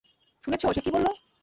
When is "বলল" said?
0.93-1.07